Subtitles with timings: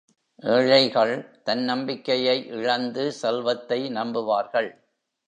[0.43, 1.13] ஏழைகள்,
[1.43, 4.71] தன்னம்பிக்கையை இழந்து செல்வத்தை நம்புவார்கள்.